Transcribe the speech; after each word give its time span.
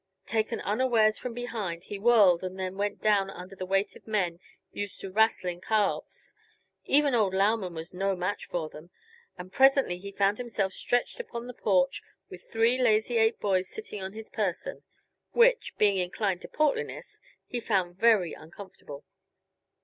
Taken 0.25 0.59
unawares 0.61 1.19
from 1.19 1.35
behind, 1.35 1.83
he 1.83 1.99
whirled 1.99 2.43
and 2.43 2.57
then 2.59 2.75
went 2.75 3.03
down 3.03 3.29
under 3.29 3.55
the 3.55 3.67
weight 3.67 3.95
of 3.95 4.07
men 4.07 4.39
used 4.71 4.99
to 5.01 5.11
"wrassling" 5.11 5.61
calves. 5.61 6.33
Even 6.85 7.13
old 7.13 7.35
Lauman 7.35 7.75
was 7.75 7.93
no 7.93 8.15
match 8.15 8.45
for 8.47 8.67
them, 8.67 8.89
and 9.37 9.53
presently 9.53 9.99
he 9.99 10.11
found 10.11 10.39
himself 10.39 10.73
stretched 10.73 11.19
upon 11.19 11.45
the 11.45 11.53
porch 11.53 12.01
with 12.31 12.45
three 12.49 12.79
Lazy 12.81 13.17
Eight 13.17 13.39
boys 13.39 13.69
sitting 13.69 14.01
on 14.01 14.13
his 14.13 14.31
person; 14.31 14.81
which, 15.33 15.77
being 15.77 15.97
inclined 15.97 16.41
to 16.41 16.47
portliness, 16.47 17.21
he 17.45 17.59
found 17.59 17.95
very 17.99 18.33
uncomfortable. 18.33 19.05